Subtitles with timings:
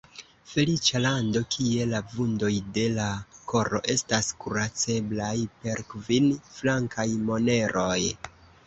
[0.51, 3.07] Feliĉa lando, kie la vundoj de la
[3.53, 7.99] koro estas kuraceblaj per kvin-frankaj moneroj!